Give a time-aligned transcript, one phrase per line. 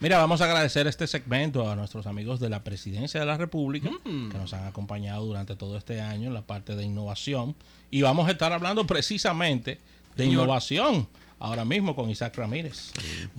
[0.00, 3.90] Mira, vamos a agradecer este segmento a nuestros amigos de la Presidencia de la República
[4.04, 4.28] Mm.
[4.30, 7.54] que nos han acompañado durante todo este año en la parte de innovación.
[7.90, 9.80] Y vamos a estar hablando precisamente
[10.16, 10.44] de Señor.
[10.44, 12.92] innovación ahora mismo con Isaac Ramírez.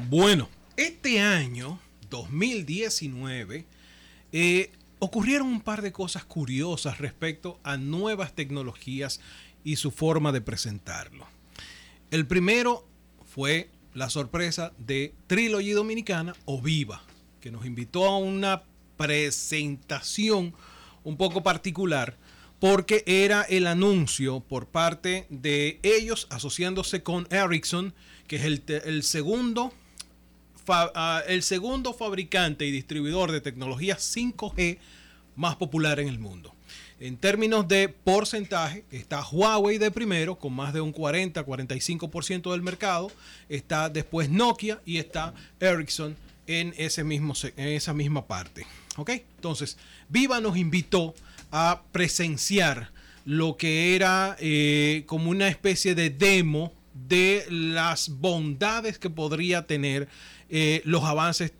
[0.10, 1.79] Bueno, este año,
[2.10, 3.65] 2019,
[4.31, 9.19] eh, ocurrieron un par de cosas curiosas respecto a nuevas tecnologías
[9.63, 11.28] y su forma de presentarlo.
[12.12, 12.87] El primero
[13.26, 17.02] fue la sorpresa de Trilogy Dominicana o Viva,
[17.40, 18.63] que nos invitó a una
[18.98, 20.53] presentación
[21.03, 22.17] un poco particular
[22.59, 27.94] porque era el anuncio por parte de ellos asociándose con Ericsson,
[28.27, 29.73] que es el, segundo
[30.67, 34.80] ah, el segundo fabricante y distribuidor de tecnología 5G
[35.36, 36.55] más popular en el mundo.
[36.99, 43.12] En términos de porcentaje, está Huawei de primero, con más de un 40-45% del mercado.
[43.49, 46.16] Está después Nokia y está Ericsson
[46.48, 48.66] en, ese mismo, en esa misma parte.
[48.95, 49.09] ¿Ok?
[49.36, 51.14] Entonces, Viva nos invitó
[51.52, 52.92] a presenciar
[53.25, 60.08] lo que era eh, como una especie de demo de las bondades que podría tener
[60.50, 61.52] eh, los avances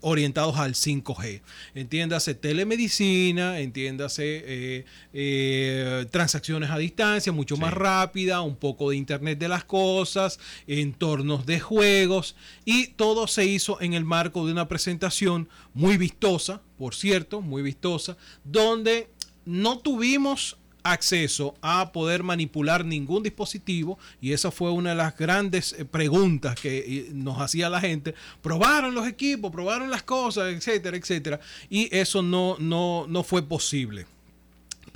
[0.00, 1.42] orientados al 5G.
[1.74, 9.38] Entiéndase telemedicina, entiéndase eh, eh, transacciones a distancia, mucho más rápida, un poco de Internet
[9.38, 14.68] de las Cosas, entornos de juegos, y todo se hizo en el marco de una
[14.68, 19.08] presentación muy vistosa, por cierto, muy vistosa, donde
[19.44, 20.56] no tuvimos
[20.92, 26.54] acceso a poder manipular ningún dispositivo y esa fue una de las grandes eh, preguntas
[26.60, 28.14] que eh, nos hacía la gente.
[28.42, 31.40] Probaron los equipos, probaron las cosas, etcétera, etcétera.
[31.68, 34.06] Y eso no, no, no fue posible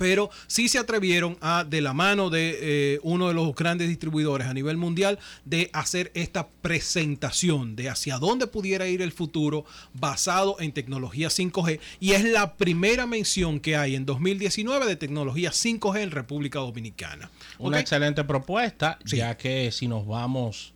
[0.01, 2.57] pero sí se atrevieron a, de la mano de
[2.95, 8.17] eh, uno de los grandes distribuidores a nivel mundial, de hacer esta presentación de hacia
[8.17, 11.79] dónde pudiera ir el futuro basado en tecnología 5G.
[11.99, 17.29] Y es la primera mención que hay en 2019 de tecnología 5G en República Dominicana.
[17.59, 19.17] Una excelente propuesta, Sí.
[19.17, 20.73] ya que si nos vamos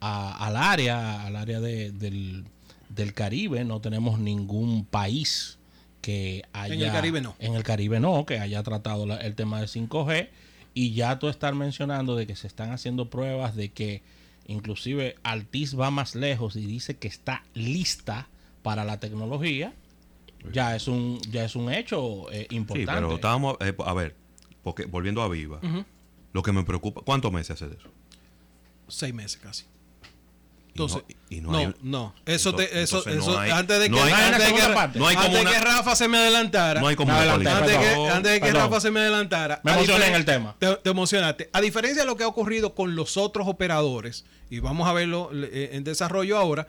[0.00, 2.44] a- al área, al área de- del,
[2.88, 5.58] del Caribe, no tenemos ningún país
[6.02, 6.86] que haya...
[6.86, 7.34] el Caribe no.
[7.38, 10.28] En el Caribe no, que haya tratado la- el tema de 5G.
[10.74, 14.02] Y ya tú estar mencionando de que se están haciendo pruebas de que
[14.46, 18.28] inclusive Altis va más lejos y dice que está lista
[18.62, 19.72] para la tecnología,
[20.52, 22.92] ya es un, ya es un hecho eh, Sí, importante.
[23.00, 24.16] pero estábamos, eh, a ver,
[24.62, 25.60] porque volviendo a Viva,
[26.32, 27.90] lo que me preocupa, ¿cuántos meses hace de eso?
[28.88, 29.66] Seis meses casi.
[30.74, 33.50] Y no- Entonces, y no no, hay- no, eso te, eso, entonces no eso, hay-
[33.50, 36.16] antes de que, no hay- antes de que- antes de una- que Rafa se me
[36.18, 38.62] adelantara, No hay como una antes de que, Perdón, antes de que perdón.
[38.62, 39.60] Rafa se me adelantara.
[39.64, 40.56] Me emocioné en el tema.
[40.58, 41.50] Te, te emocionaste.
[41.52, 45.30] A diferencia de lo que ha ocurrido con los otros operadores, y vamos a verlo
[45.34, 46.66] eh, en desarrollo ahora,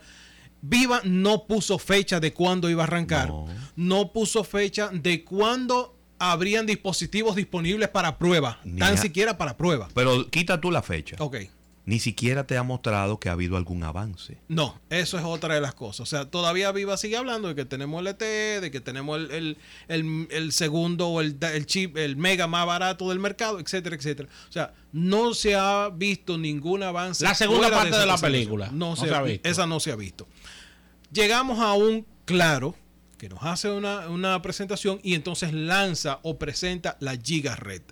[0.66, 3.28] Viva no puso fecha de cuándo iba a arrancar.
[3.28, 3.46] No.
[3.76, 8.60] No, puso fecha de cuándo habrían dispositivos disponibles para prueba.
[8.64, 9.88] Ni tan a- siquiera para prueba.
[9.94, 11.16] Pero quita tú la fecha.
[11.18, 11.36] Ok.
[11.86, 14.38] Ni siquiera te ha mostrado que ha habido algún avance.
[14.48, 16.00] No, eso es otra de las cosas.
[16.00, 19.30] O sea, todavía Viva sigue hablando de que tenemos el LTE, de que tenemos el,
[19.30, 19.58] el-
[19.88, 24.30] el- el segundo o el, el chip, el mega más barato del mercado, etcétera, etcétera.
[24.48, 27.22] O sea, no se ha visto ningún avance.
[27.22, 28.68] La segunda parte esa de la película.
[28.72, 29.46] No, No se, se ha visto.
[29.48, 30.26] Esa no se ha visto.
[31.12, 32.74] Llegamos a un claro
[33.18, 37.82] que nos hace una, una presentación y entonces lanza o presenta la Giga Red.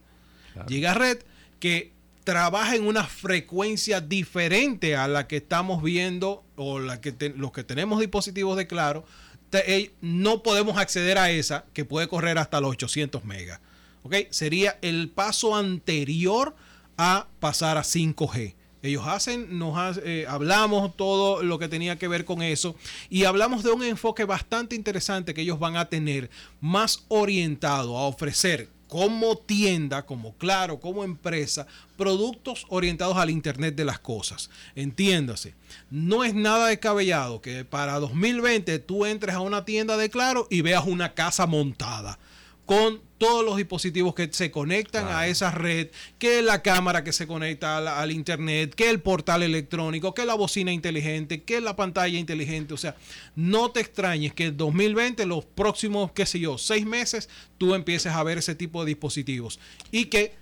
[0.69, 1.19] Giga Red
[1.61, 1.93] que
[2.25, 7.65] trabaja en una frecuencia diferente a la que estamos viendo o la que los que
[7.65, 9.05] tenemos dispositivos de Claro,
[9.53, 13.61] eh, no podemos acceder a esa que puede correr hasta los 800 megas.
[14.03, 14.17] ¿Ok?
[14.31, 16.55] Sería el paso anterior
[16.97, 18.55] a pasar a 5G.
[18.83, 22.75] Ellos hacen, nos eh, hablamos todo lo que tenía que ver con eso
[23.09, 28.09] y hablamos de un enfoque bastante interesante que ellos van a tener más orientado a
[28.09, 31.67] ofrecer como tienda, como claro, como empresa,
[31.97, 34.51] productos orientados al Internet de las cosas.
[34.77, 35.55] Entiéndase,
[35.91, 40.61] no es nada descabellado que para 2020 tú entres a una tienda de claro y
[40.61, 42.19] veas una casa montada
[42.67, 45.89] con todos los dispositivos que se conectan a esa red,
[46.19, 50.35] que la cámara que se conecta al, al internet, que el portal electrónico, que la
[50.35, 52.75] bocina inteligente, que la pantalla inteligente.
[52.75, 52.97] O sea,
[53.37, 57.29] no te extrañes que en 2020, los próximos, qué sé yo, seis meses,
[57.59, 59.61] tú empieces a ver ese tipo de dispositivos.
[59.93, 60.35] Y que,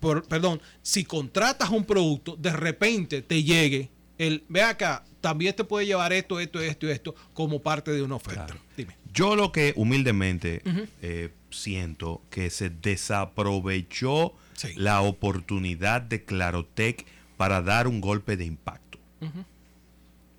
[0.00, 5.64] por, perdón, si contratas un producto, de repente te llegue el, ve acá, también te
[5.64, 8.46] puede llevar esto, esto, esto esto como parte de una oferta.
[8.46, 8.60] Claro.
[8.76, 8.96] Dime.
[9.12, 10.62] Yo lo que humildemente
[11.00, 14.68] eh, siento que se desaprovechó Sí.
[14.76, 17.04] la oportunidad de Clarotec
[17.36, 18.98] para dar un golpe de impacto.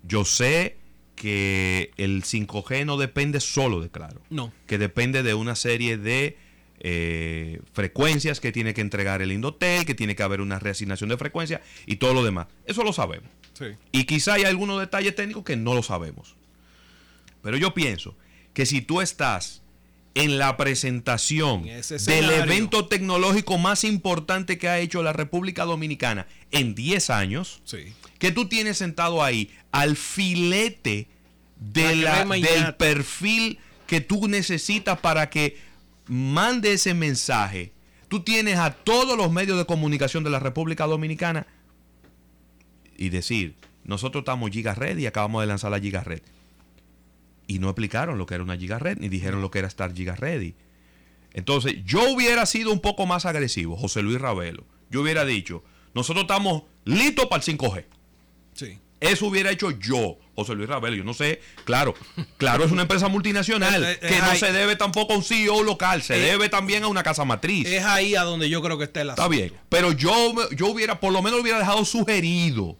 [0.02, 0.76] Yo sé
[1.14, 4.20] que el 5G no depende solo de Claro.
[4.30, 4.52] No.
[4.66, 6.36] Que depende de una serie de
[6.80, 11.16] eh, frecuencias que tiene que entregar el Indotel, que tiene que haber una reasignación de
[11.16, 12.46] frecuencia y todo lo demás.
[12.66, 13.28] Eso lo sabemos.
[13.54, 13.66] Sí.
[13.90, 16.36] Y quizá hay algunos detalles técnicos que no lo sabemos.
[17.42, 18.16] Pero yo pienso
[18.54, 19.62] que si tú estás
[20.22, 25.64] en la presentación En ese del evento tecnológico más importante que ha hecho la República
[25.64, 27.92] Dominicana en 10 años, Sí.
[28.18, 31.08] que tú tienes sentado ahí al filete
[31.56, 35.56] de La la- crema y del perfil que tú necesitas para que
[36.06, 37.72] mande ese mensaje.
[38.08, 41.46] Tú tienes a todos los medios de comunicación de la República Dominicana
[42.96, 43.54] y decir,
[43.84, 46.22] nosotros estamos Giga Red y acabamos de lanzar la Giga Red.
[47.48, 49.92] Y no explicaron lo que era una Giga Red, ni dijeron lo que era estar
[49.92, 50.54] Giga Ready.
[51.32, 54.64] Entonces, yo hubiera sido un poco más agresivo, José Luis Ravelo.
[54.90, 55.64] Yo hubiera dicho,
[55.94, 57.84] nosotros estamos listos para el 5G.
[58.54, 58.78] Sí.
[59.00, 60.96] Eso hubiera hecho yo, José Luis Ravelo.
[60.96, 61.94] Yo no sé, claro,
[62.36, 65.62] claro, es una empresa multinacional Eh, eh, que no se debe tampoco a un CEO
[65.62, 67.66] local, se Eh, debe también a una casa matriz.
[67.66, 69.38] Es ahí a donde yo creo que está el Está asunto.
[69.38, 72.76] bien, pero yo, yo hubiera, por lo menos hubiera dejado sugerido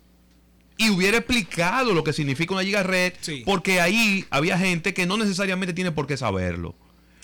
[0.79, 3.43] y hubiera explicado lo que significa una giga red, Sí.
[3.45, 6.75] porque ahí había gente que no necesariamente tiene por qué saberlo.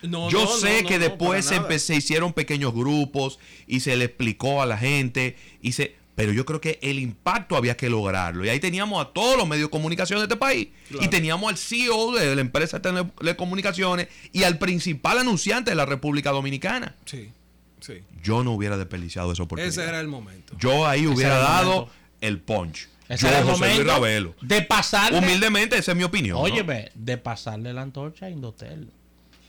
[0.03, 1.69] No, Yo no, sé no, que no, después se, nada.
[1.71, 6.33] empe- se hicieron pequeños grupos y se le explicó a la gente y se pero
[6.33, 8.45] yo creo que el impacto había que lograrlo.
[8.45, 10.69] Y ahí teníamos a todos los medios de comunicación de este país.
[10.89, 11.05] Claro.
[11.05, 15.75] Y teníamos al CEO de la empresa de tele- telecomunicaciones y al principal anunciante de
[15.75, 16.95] la República Dominicana.
[17.05, 17.31] Sí,
[17.81, 17.95] sí.
[18.23, 19.69] Yo no hubiera desperdiciado esa oportunidad.
[19.77, 20.57] Ese era el momento.
[20.57, 21.93] Yo ahí hubiera el dado momento.
[22.21, 22.89] el punch.
[23.09, 24.35] Ese yo, José Luis Ravelo.
[24.41, 25.19] de pasarle.
[25.19, 26.37] Humildemente, esa es mi opinión.
[26.39, 26.43] ¿no?
[26.43, 28.91] Óyeme, de pasarle la antorcha a Indotel.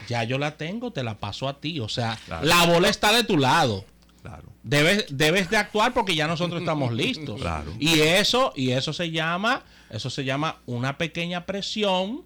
[0.07, 1.79] Ya yo la tengo, te la paso a ti.
[1.79, 2.45] O sea, Claro.
[2.45, 3.85] la bola está de tu lado.
[4.21, 4.43] Claro.
[4.63, 7.39] Debes, debes de actuar porque ya nosotros estamos listos.
[7.39, 7.71] Claro.
[7.79, 12.23] Y eso, y eso se llama, eso se llama una pequeña presión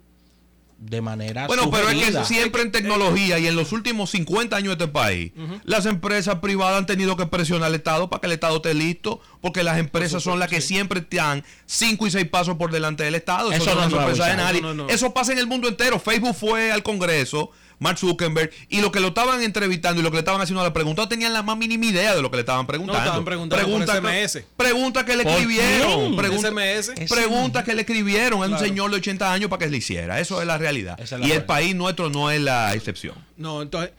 [0.80, 4.78] de manera Bueno, pero es que siempre en tecnología y en los últimos 50 años
[4.78, 5.32] de este país,
[5.64, 9.20] las empresas privadas han tenido que presionar al Estado para que el Estado esté listo,
[9.42, 13.14] porque las empresas son las que siempre están 5 y 6 pasos por delante del
[13.14, 13.52] Estado.
[13.52, 14.62] Eso no no es sorpresa de nadie.
[14.62, 14.90] No, no, no.
[14.90, 16.00] Eso pasa en el mundo entero.
[16.00, 17.50] Facebook fue al Congreso,
[17.80, 20.72] Mark Zuckerberg, y lo que lo estaban entrevistando y lo que le estaban haciendo la
[20.72, 23.00] pregunta no tenían la más mínima idea de lo que le estaban preguntando.
[23.02, 24.44] estaban preguntando por SMS.
[24.56, 26.14] Pregunta que le ¿Por escribieron.
[26.16, 26.88] Pregunta, SMS.
[26.96, 28.64] Es- pregunta que le escribieron a un Claro.
[28.66, 30.20] señor de 80 años para que le hiciera.
[30.20, 31.00] Eso es la realidad.
[31.00, 33.14] Es la y el país nuestro no es la excepción.
[33.36, 33.92] No, entonces,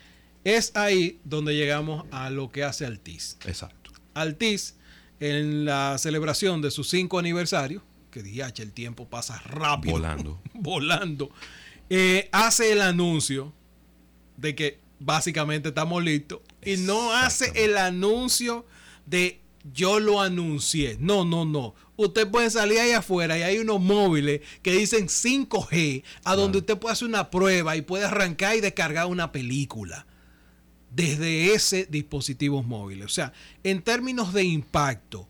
[0.44, 3.38] es ahí donde llegamos a lo que hace Altiz.
[3.46, 3.92] Exacto.
[4.14, 4.76] Altiz,
[5.20, 9.94] en la celebración de su 5 aniversario, que DH, el tiempo pasa rápido.
[9.94, 10.40] Volando.
[10.54, 11.32] volando.
[11.90, 13.54] eh, hace el anuncio
[14.38, 16.40] de que básicamente estamos listos.
[16.64, 18.66] Y no hace el anuncio
[19.06, 19.40] de
[19.74, 20.98] yo lo anuncié.
[21.00, 21.76] No, no, no.
[21.96, 26.78] Usted puede salir ahí afuera y hay unos móviles que dicen 5G, a donde usted
[26.78, 30.08] puede hacer una prueba y puede arrancar y descargar una película
[30.90, 33.06] desde ese dispositivos móviles.
[33.06, 33.34] O sea,
[33.64, 35.28] en términos de impacto,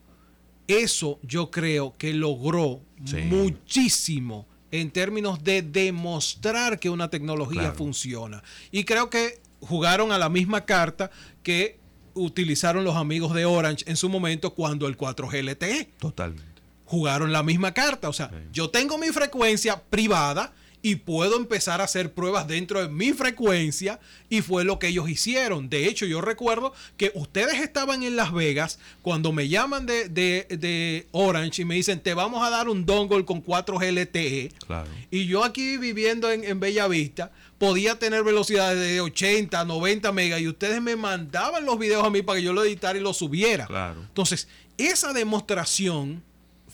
[0.66, 3.16] eso yo creo que logró Sí.
[3.16, 7.76] muchísimo en términos de demostrar que una tecnología Claro.
[7.76, 8.42] funciona.
[8.72, 11.10] Y creo que jugaron a la misma carta
[11.44, 11.78] que
[12.14, 16.60] utilizaron los amigos de Orange en su momento cuando el 4G LTE Totalmente.
[16.84, 18.08] jugaron la misma carta.
[18.08, 18.36] O sea, Sí.
[18.52, 20.52] yo tengo mi frecuencia privada
[20.84, 25.08] y puedo empezar a hacer pruebas dentro de mi frecuencia y fue lo que ellos
[25.08, 25.68] hicieron.
[25.70, 30.46] De hecho, yo recuerdo que ustedes estaban en Las Vegas cuando me llaman de, de-
[30.58, 34.52] de Orange y me dicen, te vamos a dar un dongle con 4G LTE.
[34.66, 34.88] Claro.
[35.10, 40.40] Y yo aquí viviendo en, en Bella Vista podía tener velocidades de 80, 90 megas
[40.40, 43.14] y ustedes me mandaban los videos a mí para que yo lo editara y lo
[43.14, 43.66] subiera.
[43.68, 44.00] Claro.
[44.00, 46.24] Entonces, esa demostración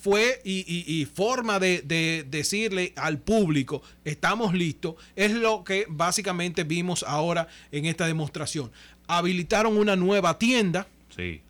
[0.08, 7.04] fue y, forma de, de decirle al público, estamos listos, es lo que básicamente vimos
[7.06, 8.70] ahora en esta demostración.
[9.06, 11.40] Habilitaron una nueva tienda, Sí.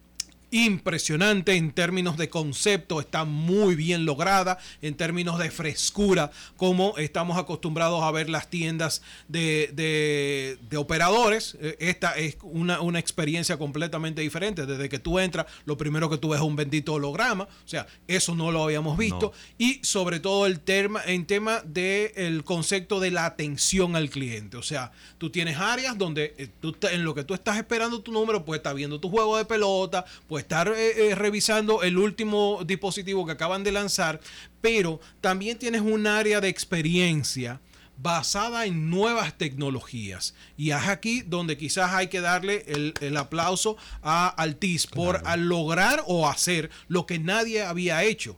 [0.51, 7.39] Impresionante en términos de concepto, está muy bien lograda, en términos de frescura, como estamos
[7.39, 11.57] acostumbrados a ver las tiendas de, de- de operadores.
[11.61, 14.67] Eh, Esta es una, una experiencia completamente diferente.
[14.67, 17.87] Desde que tú entras, lo primero que tú ves es un bendito holograma, o sea,
[18.07, 19.33] eso no lo habíamos visto.
[19.59, 24.57] Y sobre todo el tema, en tema del concepto de la atención al cliente.
[24.57, 28.13] O sea, tú tienes áreas donde eh, tú en lo que tú estás esperando tu
[28.13, 32.63] número, pues estar viendo tu juego de pelota, pues estar eh, eh, revisando el último
[32.65, 34.21] dispositivo que acaban de lanzar,
[34.61, 37.61] pero también tienes un área de experiencia
[38.01, 40.35] basada en nuevas tecnologías.
[40.57, 46.03] Y es aquí donde quizás hay que darle el, el aplauso a Altiz por lograr
[46.07, 48.37] o hacer lo que nadie había hecho.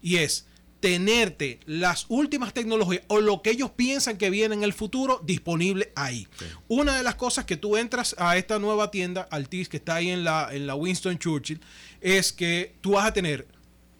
[0.00, 0.46] Y es
[0.84, 5.90] tenerte las últimas tecnologías o lo que ellos piensan que viene en el futuro disponible
[5.96, 6.28] ahí.
[6.68, 10.10] Una de las cosas que tú entras a esta nueva tienda, Altis, que está ahí
[10.10, 11.58] en la, en la Winston Churchill,
[12.02, 13.46] es que tú vas a tener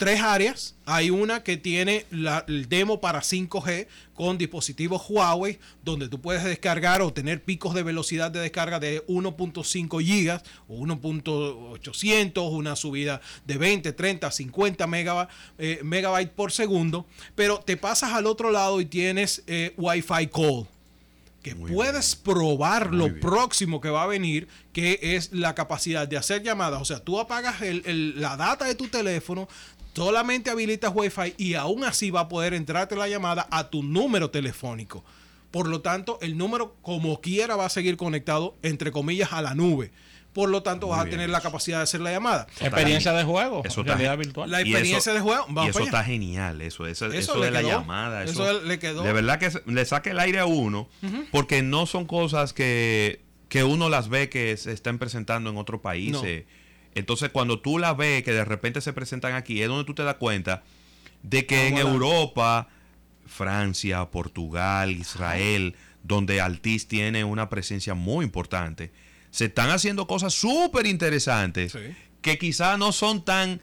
[0.05, 0.75] tres áreas.
[0.87, 6.45] Hay una que tiene la- el demo para 5G con dispositivos Huawei, donde tú puedes
[6.45, 13.21] descargar o tener picos de velocidad de descarga de 1.5 gigas o 1.800, una subida
[13.47, 17.07] de 20, 30, 50 megaba- eh, megabytes por segundo.
[17.35, 20.67] Pero te pasas al otro lado y tienes eh, Wi-Fi Call
[21.43, 23.21] que Muy puedes probar Muy lo bien.
[23.21, 26.81] próximo que va a venir, que es la capacidad de hacer llamadas.
[26.81, 29.47] O sea, tú apagas el- el- la data de tu teléfono,
[29.95, 34.31] solamente habilitas Wi-Fi y aún así va a poder entrarte la llamada a tu número
[34.31, 35.05] telefónico.
[35.51, 39.55] Por lo tanto, el número como quiera va a seguir conectado, entre comillas, a la
[39.55, 39.93] nube.
[40.33, 41.33] Por lo tanto, Muy vas a tener eso.
[41.33, 42.49] la capacidad de hacer la llamada.
[42.61, 44.51] Experiencia de juego, Eso está- realidad virtual.
[44.51, 45.99] La Y experiencia eso- de juego, Y vamos eso para allá.
[46.01, 48.25] está genial, eso, eso, Eso eso de la llamada.
[48.25, 49.05] Eso Eso, le quedó.
[49.05, 50.89] De verdad que le saque el aire a uno,
[51.31, 55.81] porque no son cosas que, que uno las ve que se están presentando en otros
[55.81, 56.47] países.
[56.95, 60.03] Entonces, cuando tú las ves que de repente se presentan aquí, es donde tú te
[60.05, 60.63] das cuenta
[61.23, 62.69] de que en Europa,
[63.27, 68.93] Francia, Portugal, Israel, donde Altis tiene una presencia muy importante,
[69.31, 71.79] se están haciendo cosas súper interesantes Sí.
[72.21, 73.61] que quizás no son tan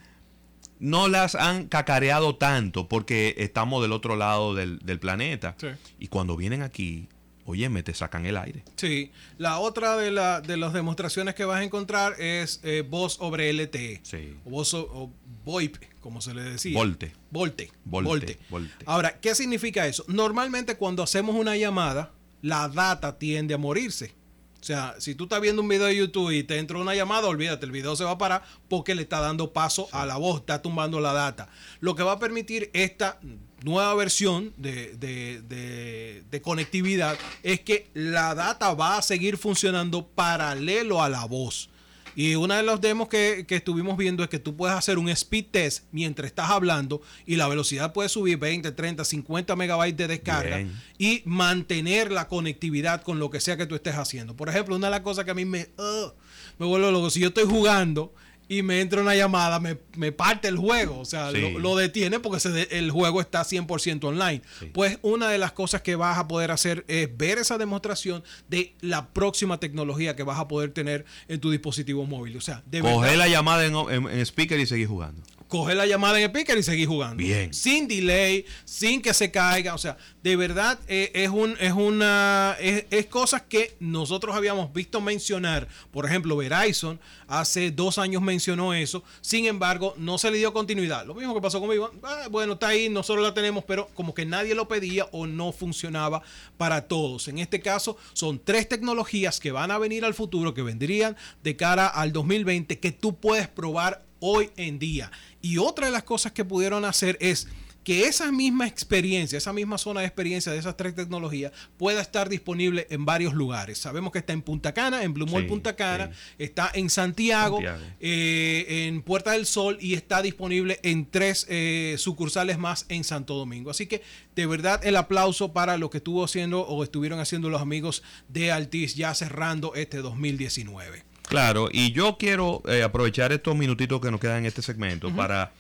[0.80, 5.56] no las han cacareado tanto porque estamos del otro lado del, del planeta.
[5.60, 5.68] Sí.
[6.00, 7.08] Y cuando vienen aquí,
[7.46, 8.64] óyeme, te sacan el aire.
[8.76, 13.14] Sí, la otra de, la, de las demostraciones que vas a encontrar es eh, voz
[13.14, 14.02] sobre LTE.
[14.04, 14.38] Sí.
[14.46, 15.14] O voz o, o
[15.46, 16.78] VoIP, como se le decía.
[16.78, 17.14] Volte.
[17.30, 17.72] Volte.
[17.86, 18.40] Volte, Volte.
[18.50, 18.86] volte.
[18.86, 20.06] Ahora, ¿qué significa eso?
[20.08, 24.14] Normalmente cuando hacemos una llamada, la data tiende a morirse.
[24.60, 27.28] O sea, si tú estás viendo un video de YouTube y te entra una llamada,
[27.28, 30.42] olvídate, el video se va a parar porque le está dando paso a la voz,
[30.42, 31.50] está tumbando la data.
[31.80, 33.20] Lo que va a permitir esta
[33.64, 40.06] nueva versión de, de- de- de conectividad es que la data va a seguir funcionando
[40.08, 41.70] paralelo a la voz.
[42.14, 45.08] Y una de los demos que, que estuvimos viendo es que tú puedes hacer un
[45.08, 50.08] speed test mientras estás hablando y la velocidad puede subir 20, 30, 50 megabytes de
[50.10, 50.78] descarga Bien.
[50.98, 54.36] y mantener la conectividad con lo que sea que tú estés haciendo.
[54.36, 56.14] Por ejemplo, una de las cosas que a mí me, ugh,
[56.60, 58.14] me vuelve loco, si yo estoy jugando
[58.48, 61.40] y me entra una llamada, me, me parte el juego, o sea, Sí.
[61.40, 64.42] lo, lo detiene porque se de- el juego está 100% online.
[64.60, 64.66] Sí.
[64.74, 68.74] Pues una de las cosas que vas a poder hacer es ver esa demostración de
[68.82, 72.36] la próxima tecnología que vas a poder tener en tu dispositivo móvil.
[72.38, 75.22] O sea, de Coger la llamada en, en- en speaker y seguir jugando.
[75.52, 77.18] Coger la llamada en el speaker y seguir jugando.
[77.18, 77.54] Bien.
[77.54, 79.76] Sin delay, sin que se caiga.
[79.76, 84.72] O sea, de verdad eh, es un, es una es, es cosas que nosotros habíamos
[84.72, 85.68] visto mencionar.
[85.92, 89.04] Por ejemplo, Verizon hace dos años mencionó eso.
[89.20, 91.06] Sin embargo, no se le dio continuidad.
[91.06, 91.92] Lo mismo que pasó conmigo.
[92.02, 95.52] Ah, bueno, está ahí, nosotros la tenemos, pero como que nadie lo pedía o no
[95.52, 96.24] funcionaba
[96.56, 97.28] para todos.
[97.28, 101.58] En este caso, son tres tecnologías que van a venir al futuro, que vendrían de
[101.58, 105.12] cara al 2020, que tú puedes probar hoy en día.
[105.42, 107.48] Y otra de las cosas que pudieron hacer es
[107.84, 112.30] que esa misma experiencia, esa misma zona de experiencia de esas tres tecnologías pueda estar
[112.30, 113.80] disponible en varios lugares.
[113.80, 116.36] Sabemos que está en Punta Cana, en Blue Mall Sí, Punta Cana, sí.
[116.38, 117.82] está en Santiago, Santiago.
[118.00, 123.34] eh, en Puerta del Sol y está disponible en tres eh, sucursales más en Santo
[123.34, 123.72] Domingo.
[123.72, 124.04] Así que
[124.36, 128.52] de verdad el aplauso para lo que estuvo haciendo o estuvieron haciendo los amigos de
[128.52, 131.04] Altis ya cerrando este 2019.
[131.32, 135.54] Claro, y yo quiero eh, aprovechar estos minutitos que nos quedan en este segmento para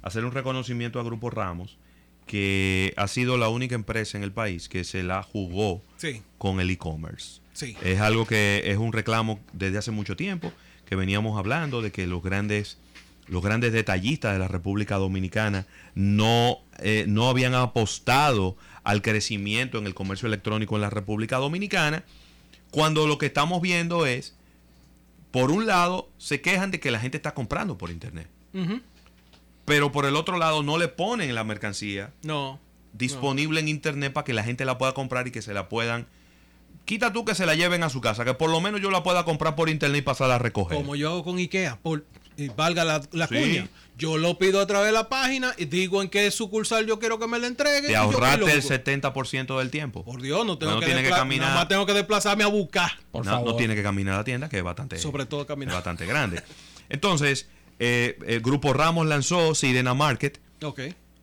[0.00, 1.76] hacer un reconocimiento a Grupo Ramos,
[2.26, 6.60] que ha sido la única empresa en el país que se la jugó Sí, con
[6.60, 7.42] el e-commerce.
[7.52, 7.76] sí.
[7.82, 10.50] Es algo que es un reclamo desde hace mucho tiempo,
[10.86, 12.78] que veníamos hablando de que los grandes,
[13.26, 19.84] los grandes detallistas de la República Dominicana no, eh, no habían apostado al crecimiento en
[19.86, 22.02] el comercio electrónico en la República Dominicana,
[22.70, 24.34] cuando lo que estamos viendo es,
[25.30, 28.28] por un lado, se quejan de que la gente está comprando por Internet,
[29.64, 32.58] pero por el otro lado no le ponen la mercancía No.
[32.94, 36.06] disponible en internet para que la gente la pueda comprar y que se la puedan.
[36.86, 39.02] Quita tú que se la lleven a su casa, que por lo menos yo la
[39.02, 40.78] pueda comprar por internet y pasarla a recoger.
[40.78, 42.04] Como yo hago con IKEA, por,
[42.38, 43.34] y valga la, la Sí.
[43.34, 43.68] cuña.
[43.98, 47.18] Yo lo pido a través de la página y digo en qué sucursal yo quiero
[47.18, 47.88] que me la entregue.
[47.88, 50.04] Te ahorraste el 70% del tiempo.
[50.04, 51.48] Por Dios, no tengo No que, tiene que caminar.
[51.48, 52.92] nada más tengo que desplazarme a buscar.
[53.10, 53.48] Por no, favor.
[53.50, 55.74] no tiene que caminar a la tienda, que es bastante, Sobre todo es caminar.
[55.74, 56.40] bastante grande.
[56.88, 57.48] Entonces,
[57.80, 60.40] eh, el Grupo Ramos lanzó Sirena Market,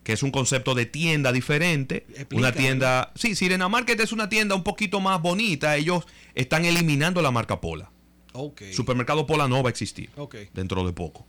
[0.04, 2.06] que es un concepto de tienda diferente.
[2.34, 3.14] Una tienda.
[3.16, 5.78] Sí, Sirena Market es una tienda un poquito más bonita.
[5.78, 6.06] Ellos
[6.36, 7.90] están eliminando la marca Pola.
[8.74, 10.10] Supermercado Pola no va a existir
[10.54, 11.26] dentro de poco.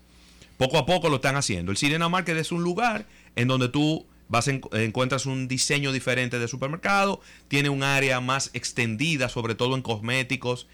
[0.58, 1.70] Poco a poco lo están haciendo.
[1.70, 6.38] El Sirena Market es un lugar en donde tú vas en- encuentras un diseño diferente
[6.38, 10.66] de supermercado, tiene un área más extendida, sobre todo en cosméticos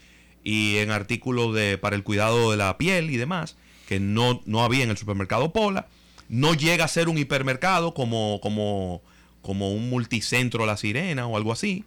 [0.43, 3.55] y en artículos de, para el cuidado de la piel y demás,
[3.87, 5.87] que no, no había en el supermercado Pola.
[6.29, 9.01] No llega a ser un hipermercado como, como,
[9.41, 11.83] como un multicentro La Sirena o algo así.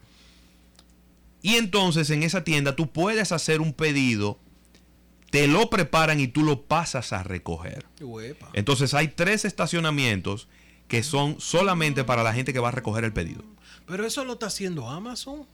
[1.47, 4.41] Y entonces en esa tienda tú puedes hacer un pedido,
[5.31, 7.87] te lo preparan y tú lo pasas a recoger.
[8.01, 8.49] Uepa.
[8.53, 10.49] Entonces hay tres estacionamientos
[10.89, 13.45] que son solamente para la gente que va a recoger el pedido.
[13.87, 15.47] Pero eso lo está haciendo Amazon.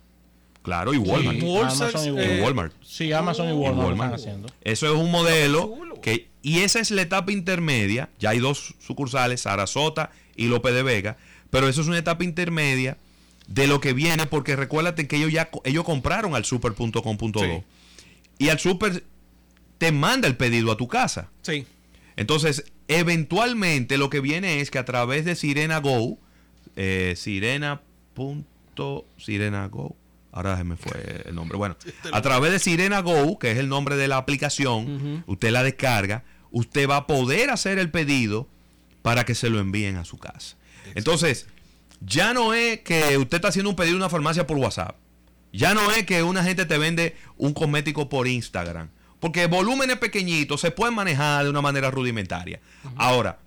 [0.62, 1.38] Claro, y Walmart.
[1.38, 2.32] Sí, Walmart, Amazon y eh, Walmart.
[2.32, 2.72] Y Walmart.
[2.82, 3.52] Sí, Amazon y.
[3.52, 4.14] Walmart, Y lo Walmart.
[4.14, 4.54] están haciendo.
[4.62, 8.08] Eso es un modelo que y esa es la etapa intermedia.
[8.18, 11.18] Ya hay dos sucursales, Sarasota y López de Vega,
[11.50, 12.96] pero eso es una etapa intermedia
[13.46, 17.62] de lo que viene porque recuérdate que ellos ya ellos compraron al super.com.do Sí.
[18.38, 19.04] y al super
[19.78, 21.30] te manda el pedido a tu casa.
[21.42, 21.66] Sí.
[22.16, 26.18] Entonces, eventualmente lo que viene es que a través de Sirena Go,
[26.76, 27.80] eh, Sirena.
[28.14, 29.96] punto- Sirena Go.
[30.32, 31.56] Ahora se me fue el nombre.
[31.58, 31.76] Bueno,
[32.12, 36.24] a través de Sirena Go, que es el nombre de la aplicación, usted la descarga,
[36.50, 38.48] usted va a poder hacer el pedido
[39.02, 40.56] para que se lo envíen a su casa.
[40.94, 41.46] Entonces,
[42.04, 44.96] ya no es que usted está haciendo un pedido en una farmacia por WhatsApp.
[45.52, 48.88] Ya no es que una gente te vende un cosmético por Instagram.
[49.20, 52.60] Porque volúmenes pequeñitos se pueden manejar de una manera rudimentaria.
[52.96, 53.38] Ahora,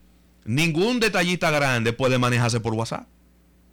[0.46, 3.08] ningún detallista grande puede manejarse por WhatsApp.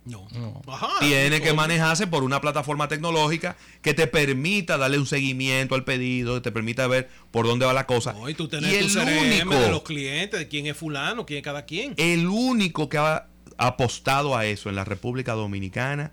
[0.05, 0.27] No.
[0.33, 0.61] No.
[0.67, 0.89] Ajá.
[0.99, 6.35] Tiene que manejarse por una plataforma tecnológica que te permita darle un seguimiento al pedido,
[6.35, 8.13] que te permita ver por dónde va la cosa.
[8.13, 10.77] No, y tú Y tenés tu el CRM único, de los clientes, de quién es
[10.77, 11.95] fulano, quién es cada quien.
[11.99, 13.29] el único que ha
[13.67, 16.13] apostado a eso en la República Dominicana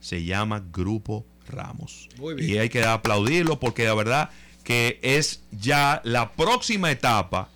[0.00, 2.08] se llama Grupo Ramos.
[2.18, 2.50] Muy bien.
[2.50, 4.30] Y hay que aplaudirlo porque la verdad
[4.64, 7.48] que es ya la próxima etapa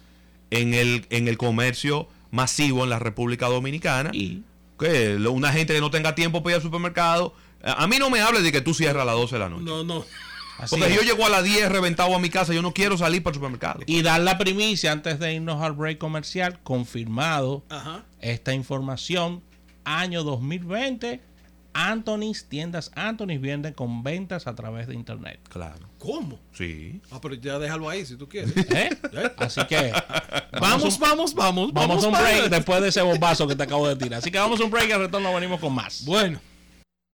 [0.50, 4.10] en el, en el comercio masivo en la República Dominicana.
[4.12, 4.42] Y
[4.78, 7.34] que una gente que no tenga tiempo para ir al supermercado.
[7.62, 9.48] A a mí no me hables de que tú cierras a las 12 de la
[9.50, 9.64] noche.
[9.64, 10.04] No, no.
[10.62, 11.00] Así Porque es.
[11.00, 13.34] yo llego a las 10 reventado a mi casa, yo no quiero salir para el
[13.36, 13.80] supermercado.
[13.86, 18.04] Y dar la primicia antes de irnos al break comercial, confirmado Ajá.
[18.20, 19.42] esta información,
[19.84, 21.20] año 2020,
[21.72, 25.38] Anthony's, tiendas Anthony's venden con ventas a través de internet.
[25.48, 25.88] Claro.
[25.98, 26.40] ¿Cómo?
[26.52, 27.00] Sí.
[27.12, 28.56] Ah, pero ya déjalo ahí si tú quieres.
[28.56, 28.90] ¿Eh?
[29.12, 29.30] ¿Eh?
[29.36, 29.92] Así que
[30.60, 33.94] Vamos, vamos, vamos, vamos a un break después de ese bombazo que te acabo de
[33.96, 34.18] tirar.
[34.18, 36.04] Así que vamos a un break y al retorno venimos con más.
[36.04, 36.40] Bueno.